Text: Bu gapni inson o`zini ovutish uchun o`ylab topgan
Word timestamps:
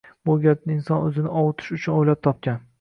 Bu 0.29 0.35
gapni 0.45 0.73
inson 0.77 1.05
o`zini 1.11 1.35
ovutish 1.43 1.77
uchun 1.81 2.01
o`ylab 2.01 2.25
topgan 2.29 2.63